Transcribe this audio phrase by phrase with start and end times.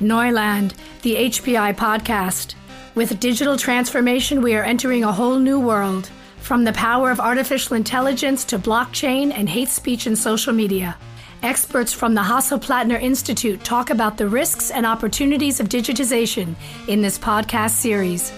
[0.00, 2.54] Neuland, the HPI podcast.
[2.94, 6.10] With digital transformation, we are entering a whole new world.
[6.40, 10.96] From the power of artificial intelligence to blockchain and hate speech in social media.
[11.42, 16.54] Experts from the Hasso-Plattner Institute talk about the risks and opportunities of digitization
[16.88, 18.32] in this podcast series.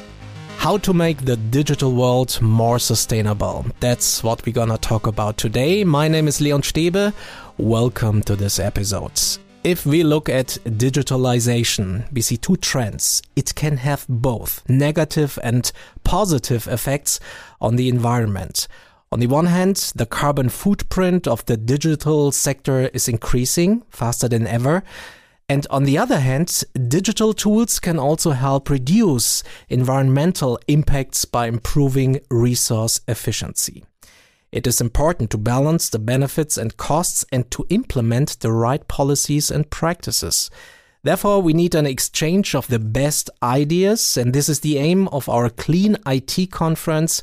[0.58, 3.64] How to make the digital world more sustainable.
[3.80, 5.84] That's what we're gonna talk about today.
[5.84, 7.14] My name is Leon Stebe.
[7.56, 9.18] Welcome to this episode.
[9.62, 13.22] If we look at digitalization, we see two trends.
[13.36, 15.70] It can have both negative and
[16.02, 17.20] positive effects
[17.60, 18.66] on the environment.
[19.12, 24.46] On the one hand, the carbon footprint of the digital sector is increasing faster than
[24.46, 24.82] ever.
[25.46, 32.20] And on the other hand, digital tools can also help reduce environmental impacts by improving
[32.30, 33.84] resource efficiency.
[34.52, 39.50] It is important to balance the benefits and costs and to implement the right policies
[39.50, 40.50] and practices.
[41.02, 45.28] Therefore, we need an exchange of the best ideas, and this is the aim of
[45.28, 47.22] our Clean IT conference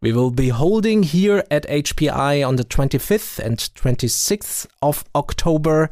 [0.00, 5.90] we will be holding here at HPI on the 25th and 26th of October.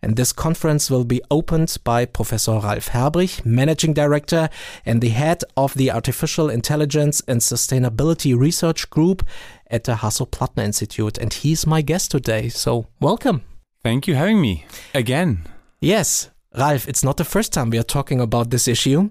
[0.00, 4.48] And this conference will be opened by Professor Ralf Herbrich, Managing Director
[4.86, 9.26] and the head of the Artificial Intelligence and Sustainability Research Group
[9.68, 11.18] at the Hasso-Plattner Institute.
[11.18, 12.48] And he's my guest today.
[12.48, 13.42] So, welcome.
[13.82, 15.46] Thank you for having me again.
[15.80, 19.10] Yes, Ralf, it's not the first time we are talking about this issue.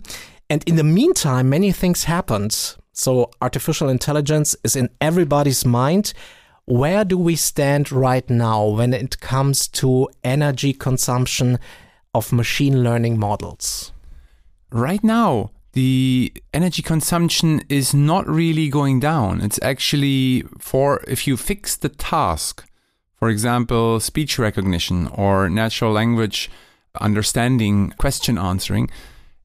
[0.50, 2.76] And in the meantime, many things happened.
[2.94, 6.14] So artificial intelligence is in everybody's mind.
[6.70, 11.60] Where do we stand right now when it comes to energy consumption
[12.14, 13.94] of machine learning models?
[14.70, 19.40] Right now, the energy consumption is not really going down.
[19.40, 22.70] It's actually for if you fix the task,
[23.16, 26.52] for example, speech recognition or natural language
[27.00, 28.90] understanding, question answering,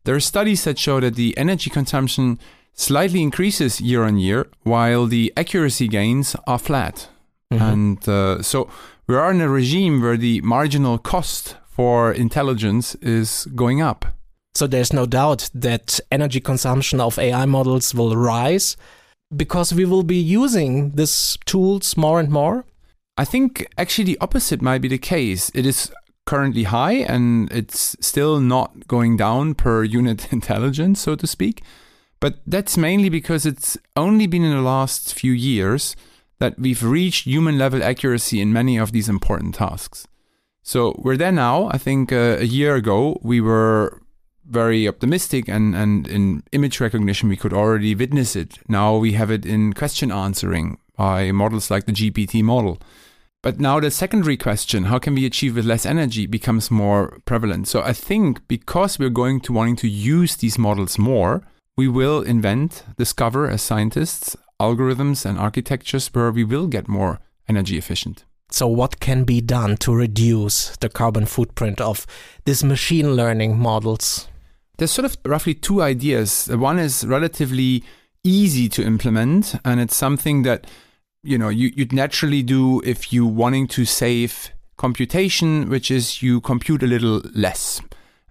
[0.03, 2.41] there are studies that show that the energy consumption
[2.75, 7.09] slightly increases year on year, while the accuracy gains are flat.
[7.53, 7.73] Mm-hmm.
[7.73, 8.69] And uh, so
[9.07, 14.07] we are in a regime where the marginal cost for intelligence is going up.
[14.55, 18.77] So there's no doubt that energy consumption of AI models will rise
[19.35, 22.65] because we will be using these tools more and more.
[23.17, 25.51] I think actually the opposite might be the case.
[25.55, 25.91] It is
[26.27, 31.63] currently high and it's still not going down per unit intelligence, so to speak.
[32.21, 35.97] But that's mainly because it's only been in the last few years
[36.43, 40.09] that we've reached human level accuracy in many of these important tasks.
[40.65, 41.69] So we're there now.
[41.71, 44.03] I think uh, a year ago we were
[44.45, 48.59] very optimistic and, and in image recognition we could already witness it.
[48.69, 52.79] Now we have it in question answering by models like the GPT model.
[53.41, 57.69] But now the secondary question, how can we achieve with less energy, becomes more prevalent.
[57.69, 61.43] So I think because we're going to wanting to use these models more,
[61.77, 67.19] we will invent, discover as scientists, algorithms and architectures where we will get more
[67.49, 68.25] energy efficient.
[68.51, 72.07] So, what can be done to reduce the carbon footprint of
[72.45, 74.29] these machine learning models?
[74.77, 76.49] There's sort of roughly two ideas.
[76.49, 77.83] One is relatively
[78.23, 80.67] easy to implement, and it's something that
[81.23, 86.41] you know you, would naturally do if you wanting to save computation, which is you
[86.41, 87.81] compute a little less.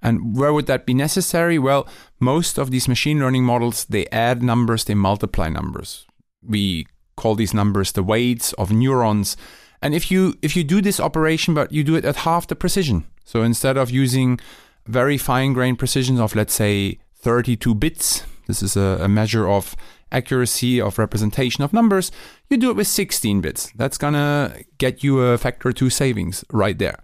[0.03, 1.57] And where would that be necessary?
[1.59, 1.87] Well,
[2.19, 6.05] most of these machine learning models, they add numbers, they multiply numbers.
[6.45, 9.37] We call these numbers the weights of neurons.
[9.81, 12.55] And if you if you do this operation, but you do it at half the
[12.55, 14.39] precision, so instead of using
[14.87, 19.75] very fine grained precision of let's say 32 bits, this is a, a measure of
[20.11, 22.11] accuracy of representation of numbers,
[22.49, 23.71] you do it with 16 bits.
[23.75, 26.99] That's gonna get you a factor two savings right there.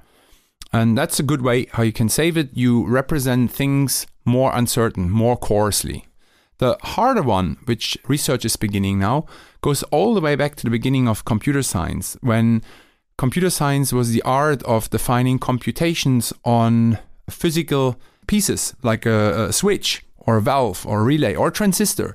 [0.74, 2.50] And that's a good way how you can save it.
[2.54, 6.07] You represent things more uncertain, more coarsely.
[6.60, 9.26] The harder one, which research is beginning now,
[9.62, 12.64] goes all the way back to the beginning of computer science, when
[13.18, 16.98] computer science was the art of defining computations on
[17.30, 22.14] physical pieces, like a, a switch or a valve or a relay or a transistor.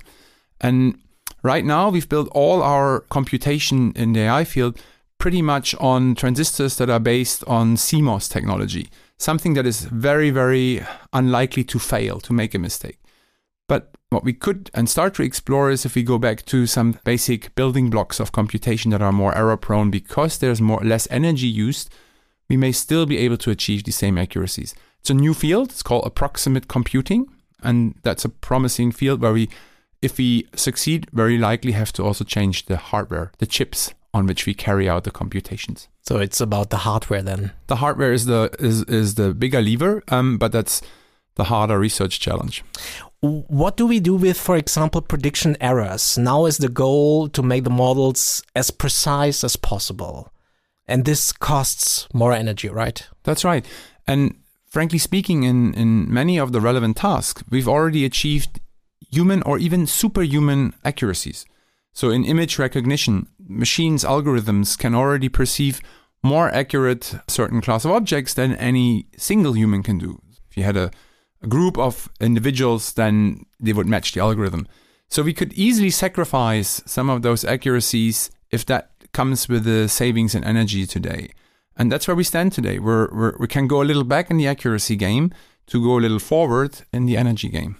[0.59, 0.97] And
[1.41, 4.77] right now, we've built all our computation in the AI field
[5.17, 10.85] pretty much on transistors that are based on CMOS technology, something that is very, very
[11.13, 12.99] unlikely to fail, to make a mistake.
[13.67, 16.99] But what we could and start to explore is if we go back to some
[17.03, 21.47] basic building blocks of computation that are more error prone because there's more less energy
[21.47, 21.89] used,
[22.49, 24.75] we may still be able to achieve the same accuracies.
[24.99, 27.27] It's a new field, it's called approximate computing,
[27.61, 29.49] and that's a promising field where we
[30.03, 34.45] if we succeed, very likely have to also change the hardware, the chips on which
[34.45, 35.87] we carry out the computations.
[36.01, 37.53] So it's about the hardware then.
[37.67, 40.81] The hardware is the is, is the bigger lever, um, but that's
[41.35, 42.63] the harder research challenge.
[43.23, 46.17] What do we do with, for example, prediction errors?
[46.17, 50.29] Now is the goal to make the models as precise as possible.
[50.89, 53.07] And this costs more energy, right?
[53.23, 53.65] That's right.
[54.05, 54.35] And
[54.67, 58.59] frankly speaking, in, in many of the relevant tasks, we've already achieved
[59.09, 61.45] human or even superhuman accuracies.
[61.93, 65.79] So in image recognition, machines' algorithms can already perceive
[66.23, 70.21] more accurate certain class of objects than any single human can do.
[70.49, 70.91] If you had a, a
[71.47, 74.67] group of individuals, then they would match the algorithm.
[75.09, 80.33] So we could easily sacrifice some of those accuracies if that comes with the savings
[80.35, 81.29] in energy today.
[81.77, 82.79] And that's where we stand today.
[82.79, 85.31] We're, we're, we can go a little back in the accuracy game
[85.67, 87.77] to go a little forward in the energy game.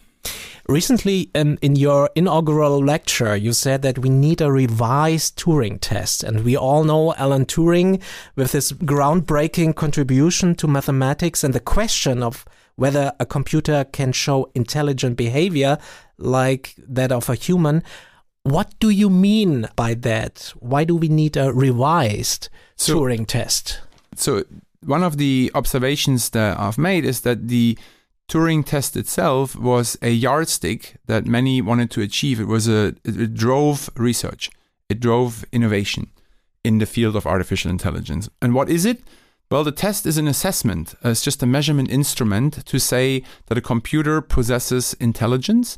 [0.70, 6.24] Recently, um, in your inaugural lecture, you said that we need a revised Turing test.
[6.24, 8.02] And we all know Alan Turing
[8.36, 12.46] with his groundbreaking contribution to mathematics and the question of
[12.76, 15.78] whether a computer can show intelligent behavior
[16.18, 17.84] like that of a human.
[18.44, 20.54] What do you mean by that?
[20.60, 23.80] Why do we need a revised so, Turing test?
[24.16, 24.44] So,
[24.82, 27.78] one of the observations that I've made is that the
[28.30, 32.40] Turing test itself was a yardstick that many wanted to achieve.
[32.40, 34.50] It was a it drove research.
[34.90, 36.08] It drove innovation
[36.64, 38.30] in the field of artificial intelligence.
[38.42, 39.02] And what is it?
[39.52, 40.96] Well, the test is an assessment.
[41.06, 45.78] Uh, it's just a measurement instrument to say that a computer possesses intelligence.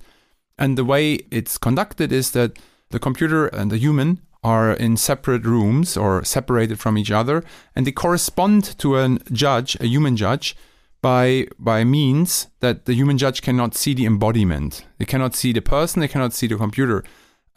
[0.58, 2.58] And the way it's conducted is that
[2.92, 7.44] the computer and the human are in separate rooms or separated from each other,
[7.76, 10.56] and they correspond to a judge, a human judge,
[11.02, 14.86] by by means that the human judge cannot see the embodiment.
[15.00, 17.04] They cannot see the person, they cannot see the computer.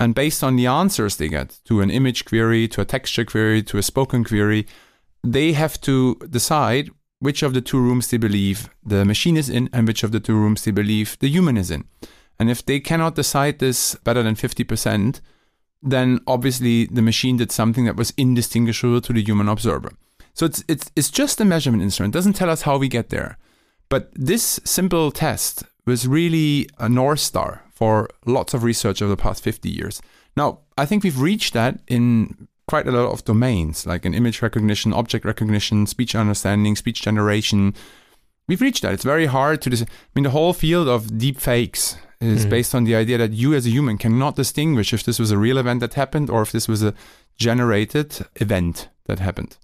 [0.00, 3.62] And based on the answers they get to an image query, to a texture query,
[3.64, 4.66] to a spoken query,
[5.22, 9.68] they have to decide which of the two rooms they believe the machine is in
[9.72, 11.84] and which of the two rooms they believe the human is in.
[12.38, 15.20] And if they cannot decide this better than 50%,
[15.82, 19.92] then obviously the machine did something that was indistinguishable to the human observer.
[20.34, 22.14] So it's it's it's just a measurement instrument.
[22.14, 23.38] It doesn't tell us how we get there.
[23.88, 29.22] But this simple test was really a north star for lots of research over the
[29.22, 30.00] past 50 years.
[30.36, 34.42] Now, I think we've reached that in quite a lot of domains, like in image
[34.42, 37.74] recognition, object recognition, speech understanding, speech generation.
[38.46, 38.92] We've reached that.
[38.92, 39.70] It's very hard to.
[39.70, 42.50] Dis- I mean, the whole field of deep fakes is mm.
[42.50, 45.38] based on the idea that you, as a human, cannot distinguish if this was a
[45.38, 46.94] real event that happened or if this was a
[47.36, 49.56] generated event that happened.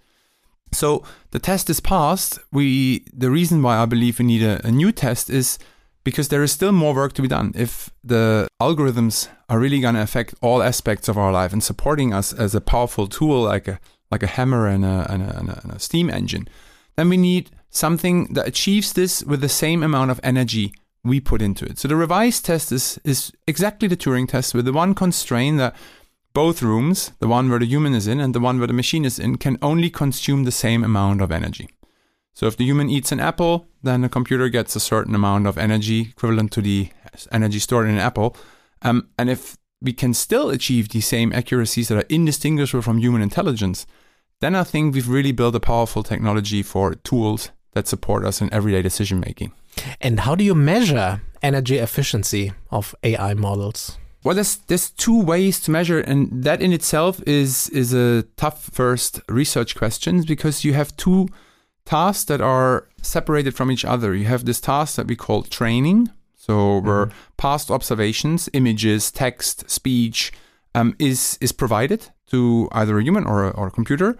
[0.72, 2.38] So the test is passed.
[2.52, 5.58] We the reason why I believe we need a, a new test is
[6.04, 7.52] because there is still more work to be done.
[7.54, 12.12] If the algorithms are really going to affect all aspects of our life and supporting
[12.12, 13.80] us as a powerful tool, like a
[14.10, 16.46] like a hammer and a, and a, and a, and a steam engine,
[16.94, 20.72] then we need something that achieves this with the same amount of energy
[21.02, 21.78] we put into it.
[21.78, 25.74] So the revised test is is exactly the Turing test with the one constraint that
[26.34, 29.04] both rooms, the one where the human is in and the one where the machine
[29.04, 31.68] is in, can only consume the same amount of energy.
[32.34, 35.56] So if the human eats an apple, then the computer gets a certain amount of
[35.56, 36.90] energy equivalent to the
[37.30, 38.36] energy stored in an apple.
[38.82, 43.22] Um, and if we can still achieve the same accuracies that are indistinguishable from human
[43.22, 43.86] intelligence,
[44.40, 48.52] then I think we've really built a powerful technology for tools that support us in
[48.52, 49.52] everyday decision making.
[50.00, 53.98] And how do you measure energy efficiency of AI models?
[54.24, 58.70] Well, there's there's two ways to measure, and that in itself is is a tough
[58.72, 61.28] first research question because you have two
[61.84, 64.14] tasks that are separated from each other.
[64.14, 67.18] You have this task that we call training, so where mm-hmm.
[67.36, 70.32] past observations, images, text, speech
[70.74, 74.16] um, is is provided to either a human or a, or a computer,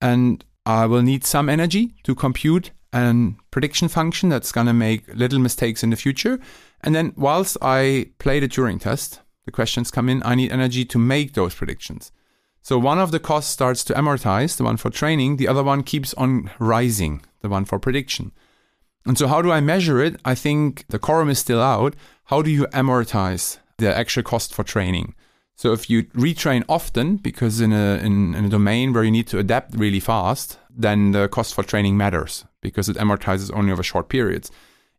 [0.00, 5.12] and I will need some energy to compute a prediction function that's going to make
[5.14, 6.38] little mistakes in the future.
[6.80, 10.84] And then whilst I play the Turing test, the questions come in, I need energy
[10.84, 12.12] to make those predictions.
[12.64, 15.82] So one of the costs starts to amortize, the one for training, the other one
[15.82, 18.32] keeps on rising, the one for prediction.
[19.04, 20.18] And so how do I measure it?
[20.24, 21.94] I think the quorum is still out.
[22.24, 25.14] How do you amortize the actual cost for training?
[25.54, 29.26] So if you retrain often, because in a, in, in a domain where you need
[29.26, 33.82] to adapt really fast, then the cost for training matters because it amortizes only over
[33.82, 34.50] short periods.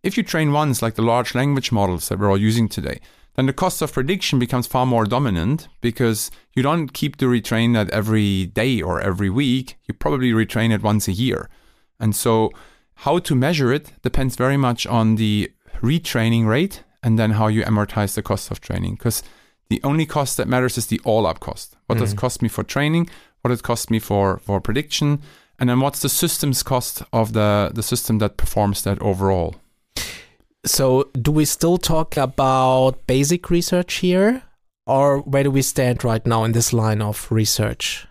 [0.04, 3.02] If you train once, like the large language models that we're all using today,
[3.36, 7.74] then the cost of prediction becomes far more dominant because you don't keep to retrain
[7.74, 9.78] that every day or every week.
[9.86, 11.50] You probably retrain it once a year.
[12.00, 12.52] And so,
[13.00, 15.52] how to measure it depends very much on the
[15.82, 18.96] retraining rate and then how you amortize the cost of training.
[18.96, 19.22] Because
[19.70, 21.76] the only cost that matters is the all up cost.
[21.88, 22.02] What mm.
[22.02, 23.10] does it cost me for training?
[23.42, 25.22] What does it cost me for, for prediction?
[25.60, 29.56] And then what's the system's cost of the, the system that performs that overall?
[30.66, 34.42] So, do we still talk about basic research here?
[34.88, 38.08] Or where do we stand right now in this line of research?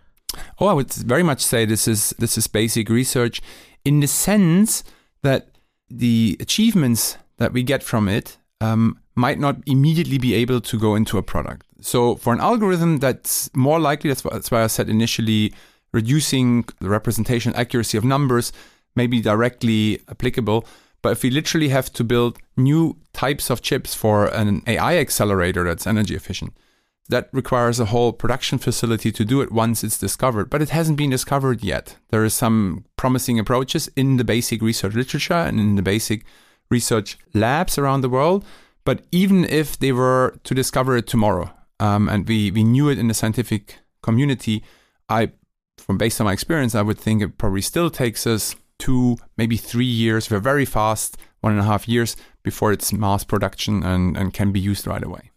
[0.59, 3.41] Oh, I would very much say this is this is basic research
[3.85, 4.83] in the sense
[5.23, 5.49] that
[5.89, 10.95] the achievements that we get from it um, might not immediately be able to go
[10.95, 11.67] into a product.
[11.81, 14.11] So for an algorithm, that's more likely.
[14.11, 15.53] That's that's why I said initially,
[15.93, 18.53] reducing the representation accuracy of numbers
[18.97, 20.67] may be directly applicable.
[21.05, 25.63] But if we literally have to build new types of chips for an AI accelerator
[25.63, 26.57] that's energy efficient,
[27.11, 30.97] that requires a whole production facility to do it once it's discovered, but it hasn't
[30.97, 31.97] been discovered yet.
[32.09, 36.25] There are some promising approaches in the basic research literature and in the basic
[36.71, 38.43] research labs around the world.
[38.87, 42.99] But even if they were to discover it tomorrow, um, and we, we knew it
[42.99, 44.65] in the scientific community,
[45.11, 45.33] I,
[45.77, 49.57] from based on my experience, I would think it probably still takes us two, maybe
[49.57, 50.31] three years.
[50.31, 54.53] We're very fast, one and a half years before it's mass production and, and can
[54.53, 55.31] be used right away.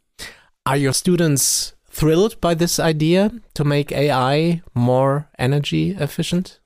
[0.66, 6.60] Are your students thrilled by this idea to make AI more energy efficient?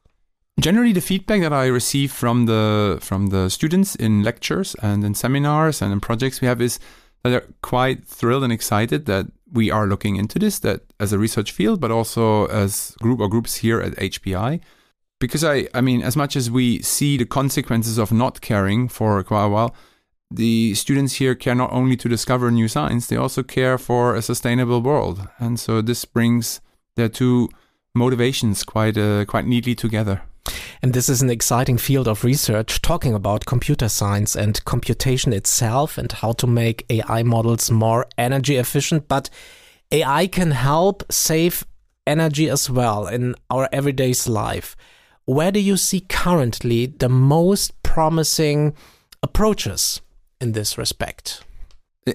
[0.59, 5.13] Generally, the feedback that I receive from the from the students in lectures and in
[5.13, 6.79] seminars and in projects we have is
[7.23, 11.19] that they're quite thrilled and excited that we are looking into this, that as a
[11.19, 14.61] research field, but also as group or groups here at HPI.
[15.21, 19.23] Because I, I mean, as much as we see the consequences of not caring for
[19.23, 19.75] quite a while,
[20.31, 24.21] the students here care not only to discover new science, they also care for a
[24.21, 25.27] sustainable world.
[25.37, 26.59] And so this brings
[26.95, 27.49] their two
[27.93, 30.23] motivations quite uh, quite neatly together.
[30.81, 35.99] And this is an exciting field of research talking about computer science and computation itself
[35.99, 39.07] and how to make AI models more energy efficient.
[39.07, 39.29] But
[39.91, 41.63] AI can help save
[42.07, 44.75] energy as well in our everyday life.
[45.31, 48.75] Where do you see currently the most promising
[49.23, 50.01] approaches
[50.41, 51.45] in this respect?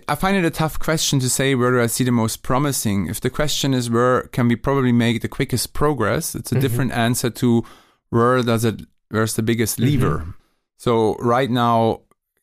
[0.06, 3.06] I find it a tough question to say where do I see the most promising.
[3.06, 6.58] If the question is where can we probably make the quickest progress, it's a mm
[6.58, 6.60] -hmm.
[6.60, 7.64] different answer to
[8.10, 9.90] where does it where's the biggest mm-hmm.
[9.90, 10.16] lever.
[10.18, 10.34] Mm -hmm.
[10.76, 12.02] So right now,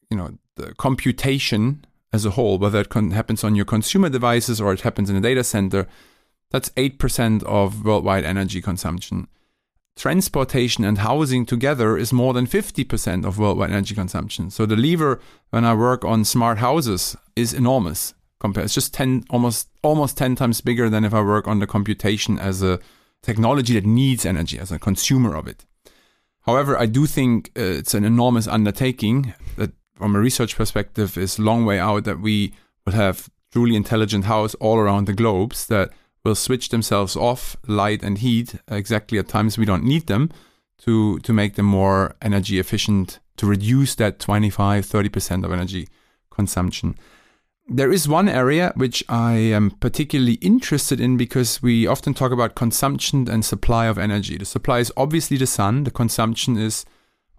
[0.10, 4.74] you know, the computation as a whole, whether it happens on your consumer devices or
[4.74, 5.88] it happens in a data center,
[6.51, 9.27] that's 8% of worldwide energy consumption
[9.96, 14.50] transportation and housing together is more than 50% of worldwide energy consumption.
[14.50, 15.20] So the lever
[15.52, 18.14] when I work on smart houses is enormous.
[18.40, 21.68] Compared, it's just 10 almost almost 10 times bigger than if I work on the
[21.68, 22.80] computation as a
[23.22, 25.66] technology that needs energy as a consumer of it.
[26.42, 31.40] However, I do think uh, it's an enormous undertaking that from a research perspective is
[31.40, 32.54] long way out that we
[32.86, 35.92] will have truly intelligent house all around the globes that
[36.24, 40.30] will switch themselves off light and heat exactly at times we don't need them
[40.77, 45.88] to to make them more energy efficient to reduce that 25 30% of energy
[46.30, 46.96] consumption
[47.68, 52.56] there is one area which I am particularly interested in because we often talk about
[52.56, 54.38] consumption and supply of energy.
[54.38, 56.86] The supply is obviously the sun, the consumption is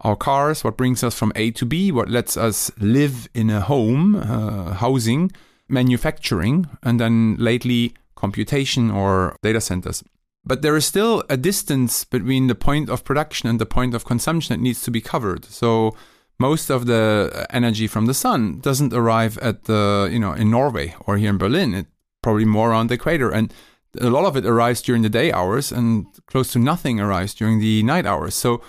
[0.00, 3.60] our cars, what brings us from A to B, what lets us live in a
[3.60, 5.30] home, uh, housing,
[5.68, 10.02] manufacturing, and then lately computation or data centers.
[10.44, 14.04] But there is still a distance between the point of production and the point of
[14.04, 15.46] consumption that needs to be covered.
[15.46, 15.96] So
[16.38, 20.94] most of the energy from the sun doesn't arrive at the, you know, in Norway
[21.06, 21.74] or here in Berlin.
[21.74, 21.86] It
[22.22, 23.30] probably more around the equator.
[23.30, 23.52] And
[24.00, 27.60] a lot of it arrives during the day hours and close to nothing arrives during
[27.60, 28.34] the night hours.
[28.34, 28.60] So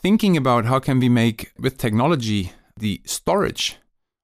[0.00, 3.76] thinking about how can we make with technology the storage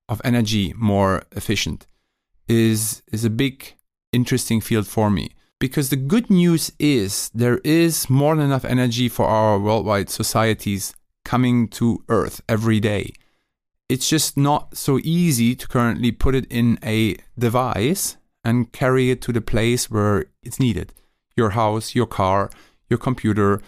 [0.09, 1.87] of energy more efficient
[2.49, 3.75] is is a big
[4.13, 5.31] interesting field for me.
[5.59, 10.95] Because the good news is there is more than enough energy for our worldwide societies
[11.25, 13.13] coming to Earth every day.
[13.89, 19.21] It's just not so easy to currently put it in a device and carry it
[19.23, 20.93] to the place where it's needed
[21.37, 22.51] your house, your car,
[22.91, 23.63] your computer,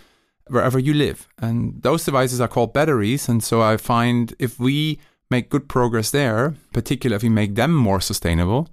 [0.49, 1.28] wherever you live.
[1.38, 3.28] And those devices are called batteries.
[3.28, 4.99] And so I find if we
[5.30, 8.68] make good progress there, particularly if we make them more sustainable,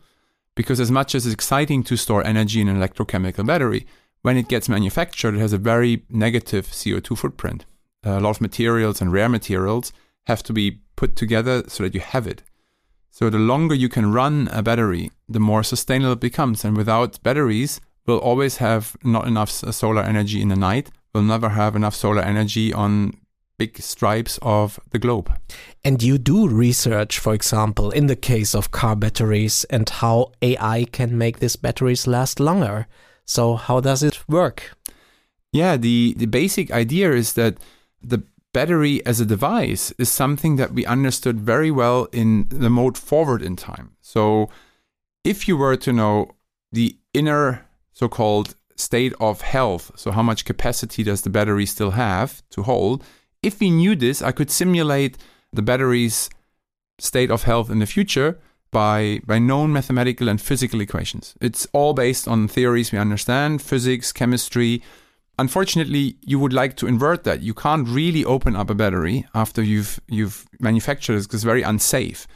[0.58, 3.86] because as much as it's exciting to store energy in an electrochemical battery,
[4.24, 7.66] when it gets manufactured, it has a very negative CO2 footprint.
[8.04, 9.94] a lot of materials and rare materials
[10.26, 12.42] have to be put together so that you have it.
[13.12, 16.66] So the longer you can run a battery, the more sustainable it becomes.
[16.66, 20.90] And without batteries, we'll always have not enough solar energy in the night.
[21.14, 23.14] We'll never have enough solar energy on
[23.58, 25.32] big stripes of the globe.
[25.84, 30.86] And you do research, for example, in the case of car batteries and how AI
[30.92, 32.88] can make these batteries last longer.
[33.26, 34.78] So, how does it work?
[35.52, 37.58] Yeah, the, the basic idea is that
[38.02, 38.24] the
[38.54, 43.42] battery as a device is something that we understood very well in the mode forward
[43.42, 43.92] in time.
[44.02, 44.50] So
[45.24, 46.32] if you were to know
[46.72, 51.92] the inner so called state of health, so how much capacity does the battery still
[51.92, 53.04] have to hold,
[53.48, 55.18] if we knew this, I could simulate
[55.52, 56.30] the battery's
[57.00, 58.40] state of health in the future
[58.72, 61.36] by, by known mathematical and physical equations.
[61.42, 64.84] It's all based on theories we understand, physics, chemistry.
[65.40, 67.42] Unfortunately, you would like to invert that.
[67.42, 71.62] You can't really open up a battery after you've you've manufactured it because it's very
[71.62, 72.28] unsafe.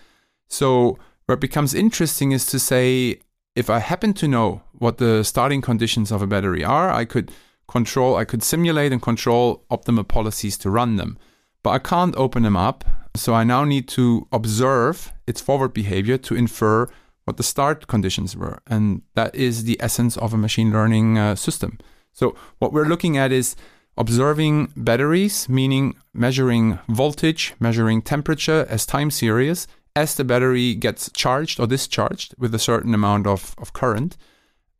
[0.48, 3.20] So it becomes interesting is to say
[3.56, 7.32] if I happen to know what the starting conditions of a battery are, I could
[7.72, 11.18] control, I could simulate and control optimal policies to run them.
[11.63, 12.84] But I can't open them up.
[13.16, 16.88] So I now need to observe its forward behavior to infer
[17.25, 18.60] what the start conditions were.
[18.68, 21.78] And that is the essence of a machine learning uh, system.
[22.13, 23.56] So what we're looking at is
[23.98, 31.60] observing batteries, meaning measuring voltage, measuring temperature as time series as the battery gets charged
[31.60, 34.18] or discharged with a certain amount of, of current,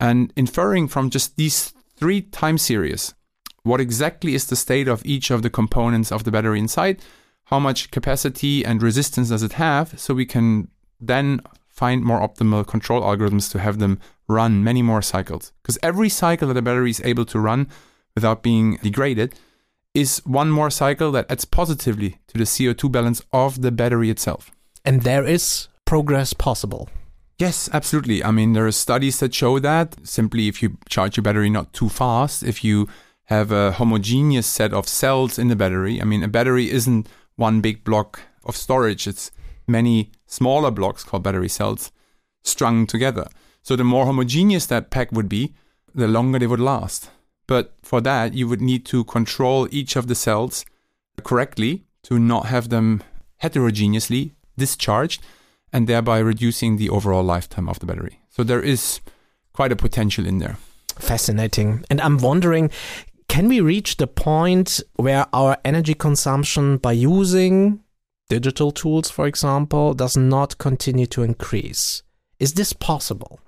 [0.00, 3.14] and inferring from just these three time series
[3.62, 7.00] what exactly is the state of each of the components of the battery inside,
[7.44, 10.66] how much capacity and resistance does it have, so we can
[11.00, 15.52] then find more optimal control algorithms to have them run many more cycles.
[15.62, 17.68] Because every cycle that a battery is able to run
[18.16, 19.34] without being degraded
[19.94, 24.50] is one more cycle that adds positively to the CO2 balance of the battery itself.
[24.84, 26.88] And there is progress possible.
[27.42, 28.22] Yes, absolutely.
[28.22, 31.72] I mean, there are studies that show that simply if you charge your battery not
[31.72, 32.86] too fast, if you
[33.24, 36.00] have a homogeneous set of cells in the battery.
[36.00, 39.32] I mean, a battery isn't one big block of storage, it's
[39.66, 41.90] many smaller blocks called battery cells
[42.44, 43.26] strung together.
[43.64, 45.52] So the more homogeneous that pack would be,
[45.92, 47.10] the longer they would last.
[47.48, 50.64] But for that, you would need to control each of the cells
[51.24, 53.02] correctly to not have them
[53.38, 55.20] heterogeneously discharged
[55.72, 58.20] and thereby reducing the overall lifetime of the battery.
[58.30, 59.00] So there is
[59.52, 60.58] quite a potential in there.
[60.98, 61.84] Fascinating.
[61.90, 62.70] And I'm wondering
[63.28, 67.80] can we reach the point where our energy consumption by using
[68.28, 72.02] digital tools, for example, does not continue to increase?
[72.38, 73.40] Is this possible?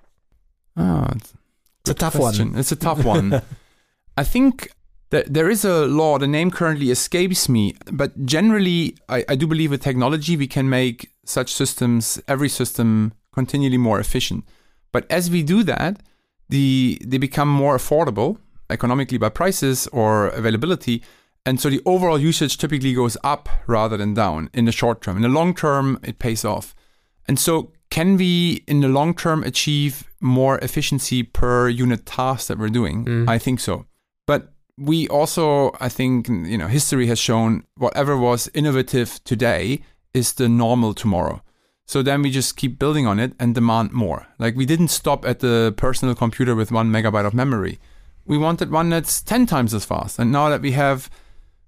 [0.74, 1.34] Oh, it's,
[1.80, 2.52] it's a tough question.
[2.52, 2.60] one.
[2.60, 3.42] It's a tough one.
[4.16, 4.70] I think
[5.10, 9.46] that there is a law, the name currently escapes me, but generally, I, I do
[9.46, 14.44] believe with technology, we can make such systems, every system, continually more efficient.
[14.92, 16.00] But as we do that,
[16.48, 18.38] the they become more affordable
[18.70, 21.02] economically by prices or availability.
[21.46, 25.16] And so the overall usage typically goes up rather than down in the short term.
[25.16, 26.74] In the long term, it pays off.
[27.28, 32.58] And so, can we in the long term achieve more efficiency per unit task that
[32.58, 33.04] we're doing?
[33.04, 33.28] Mm.
[33.28, 33.86] I think so.
[34.26, 39.82] But we also, I think, you know, history has shown whatever was innovative today
[40.14, 41.42] is the normal tomorrow.
[41.86, 44.26] So then we just keep building on it and demand more.
[44.38, 47.78] Like we didn't stop at the personal computer with one megabyte of memory.
[48.24, 50.18] We wanted one that's 10 times as fast.
[50.18, 51.10] And now that we have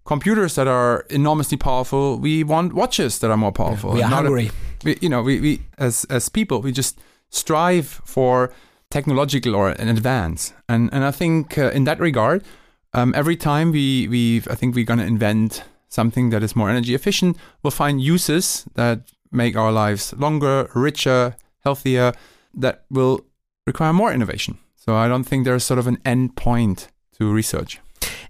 [0.07, 3.91] computers that are enormously powerful, we want watches that are more powerful.
[3.91, 4.51] Yeah, we are hungry.
[4.85, 8.53] We, you know, we, we as as people, we just strive for
[8.91, 10.55] technological or an advance.
[10.69, 12.43] And and I think uh, in that regard,
[12.95, 16.71] um, every time we we I think we're going to invent something that is more
[16.71, 22.13] energy efficient, we'll find uses that make our lives longer, richer, healthier,
[22.55, 23.21] that will
[23.67, 24.59] require more innovation.
[24.77, 27.81] So I don't think there's sort of an end point to research.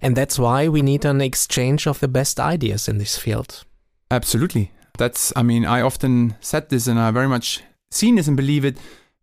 [0.01, 3.63] And that's why we need an exchange of the best ideas in this field.
[4.09, 4.71] Absolutely.
[4.97, 8.65] That's, I mean, I often said this and I very much seen this and believe
[8.65, 8.77] it.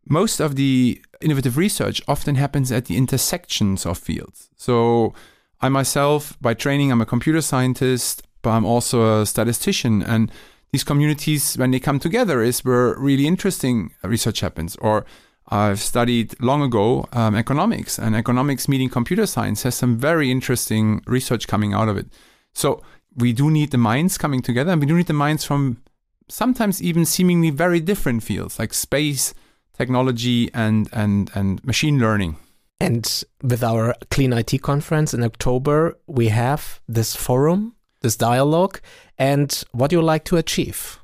[0.06, 4.50] Most of the innovative research often happens at the intersections of fields.
[4.56, 5.14] So
[5.60, 10.02] I myself, by training, I'm a computer scientist, but I'm also a statistician.
[10.02, 10.30] And
[10.70, 14.76] these communities, when they come together, is where really interesting research happens.
[14.76, 15.04] Or
[15.48, 21.02] I've studied long ago um, economics, and economics meeting computer science has some very interesting
[21.06, 22.06] research coming out of it.
[22.52, 22.82] So
[23.16, 25.82] we do need the minds coming together, and we do need the minds from
[26.28, 29.34] sometimes even seemingly very different fields like space,
[29.76, 32.36] technology, and and and machine learning.
[32.80, 38.80] And with our Clean IT conference in October, we have this forum, this dialogue,
[39.18, 41.00] and what you like to achieve.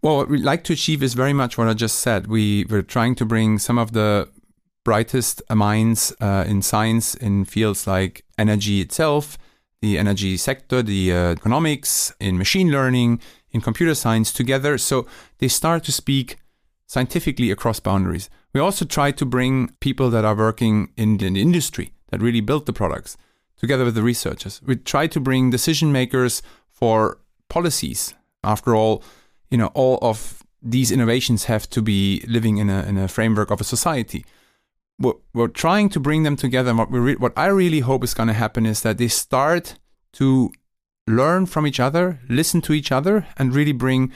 [0.00, 2.28] Well, what we like to achieve is very much what I just said.
[2.28, 4.28] We we're trying to bring some of the
[4.84, 9.36] brightest minds uh, in science in fields like energy itself,
[9.82, 15.06] the energy sector, the uh, economics, in machine learning, in computer science together, so
[15.38, 16.36] they start to speak
[16.86, 18.30] scientifically across boundaries.
[18.54, 22.66] We also try to bring people that are working in the industry that really built
[22.66, 23.16] the products
[23.56, 24.60] together with the researchers.
[24.62, 28.14] We try to bring decision makers for policies.
[28.44, 29.02] After all,
[29.50, 33.50] you know, all of these innovations have to be living in a, in a framework
[33.50, 34.24] of a society.
[34.98, 36.70] We're, we're trying to bring them together.
[36.70, 39.08] And what, we re- what I really hope is going to happen is that they
[39.08, 39.76] start
[40.14, 40.50] to
[41.06, 44.12] learn from each other, listen to each other, and really bring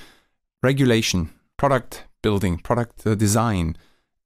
[0.63, 3.77] regulation, product building, product uh, design,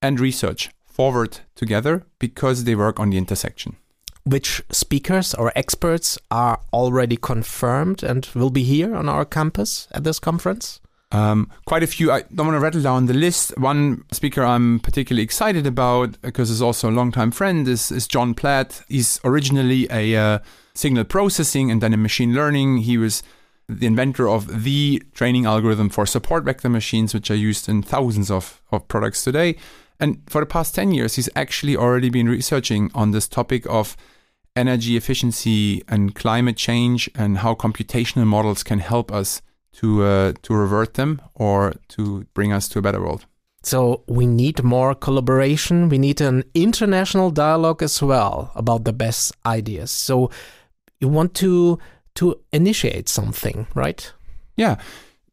[0.00, 3.76] and research forward together because they work on the intersection.
[4.26, 10.04] Which speakers or experts are already confirmed and will be here on our campus at
[10.04, 10.80] this conference?
[11.12, 12.10] Um, quite a few.
[12.10, 13.56] I don't want to rattle down the list.
[13.58, 18.34] One speaker I'm particularly excited about because he's also a longtime friend is, is John
[18.34, 18.82] Platt.
[18.88, 20.38] He's originally a uh,
[20.74, 22.78] signal processing and then in machine learning.
[22.78, 23.22] He was
[23.68, 28.30] the inventor of the training algorithm for support vector machines, which are used in thousands
[28.30, 29.56] of, of products today.
[30.00, 33.96] And for the past 10 years, he's actually already been researching on this topic of
[34.56, 40.54] energy efficiency and climate change and how computational models can help us to uh, to
[40.54, 43.26] revert them or to bring us to a better world.
[43.62, 45.88] So we need more collaboration.
[45.88, 49.90] We need an international dialogue as well about the best ideas.
[49.90, 50.30] So
[51.00, 51.78] you want to
[52.14, 54.12] to initiate something, right?
[54.56, 54.76] Yeah.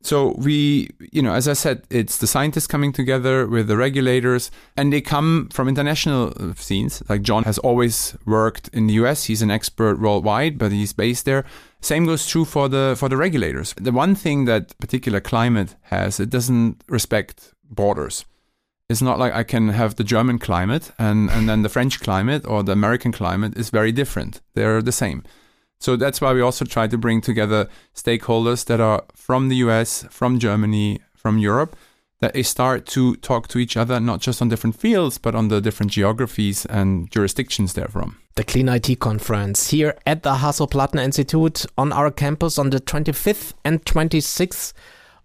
[0.03, 4.49] So we, you know, as I said, it's the scientists coming together with the regulators,
[4.75, 7.03] and they come from international uh, scenes.
[7.07, 11.25] Like John has always worked in the US; he's an expert worldwide, but he's based
[11.25, 11.45] there.
[11.81, 13.73] Same goes true for the for the regulators.
[13.79, 18.25] The one thing that particular climate has, it doesn't respect borders.
[18.89, 22.45] It's not like I can have the German climate and, and then the French climate
[22.45, 24.41] or the American climate is very different.
[24.53, 25.23] They're the same.
[25.81, 30.05] So that's why we also try to bring together stakeholders that are from the US,
[30.11, 31.75] from Germany, from Europe,
[32.19, 35.47] that they start to talk to each other, not just on different fields, but on
[35.47, 38.17] the different geographies and jurisdictions they're from.
[38.35, 43.53] The Clean IT conference here at the Hasso-Plattner Institute on our campus on the 25th
[43.65, 44.73] and 26th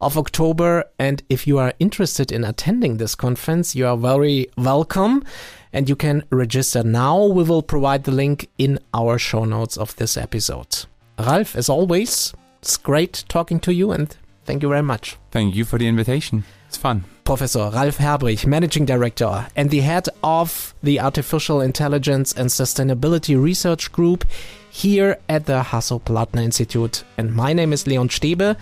[0.00, 0.84] of October.
[0.98, 5.24] And if you are interested in attending this conference, you are very welcome
[5.72, 7.24] and you can register now.
[7.24, 10.84] We will provide the link in our show notes of this episode.
[11.18, 15.16] Ralf, as always, it's great talking to you and thank you very much.
[15.30, 16.44] Thank you for the invitation.
[16.68, 17.04] It's fun.
[17.24, 23.90] Professor Ralf Herbrich, Managing Director and the head of the Artificial Intelligence and Sustainability Research
[23.90, 24.24] Group
[24.70, 27.02] here at the Hasso-Plattner Institute.
[27.16, 28.56] And my name is Leon Stebe.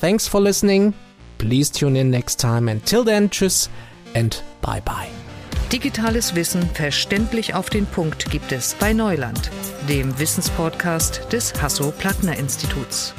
[0.00, 0.94] Thanks for listening.
[1.38, 2.68] Please tune in next time.
[2.68, 3.68] Until then, tschüss
[4.14, 5.08] and bye bye.
[5.72, 9.50] Digitales Wissen verständlich auf den Punkt gibt es bei Neuland,
[9.88, 13.12] dem Wissenspodcast des Hasso-Plattner Instituts.